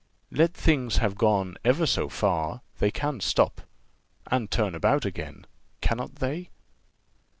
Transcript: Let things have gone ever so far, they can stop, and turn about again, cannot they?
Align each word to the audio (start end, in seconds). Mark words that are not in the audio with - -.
Let 0.31 0.55
things 0.55 0.97
have 0.97 1.13
gone 1.13 1.57
ever 1.63 1.85
so 1.85 2.09
far, 2.09 2.61
they 2.79 2.89
can 2.89 3.19
stop, 3.19 3.61
and 4.25 4.49
turn 4.49 4.73
about 4.73 5.05
again, 5.05 5.45
cannot 5.79 6.15
they? 6.15 6.49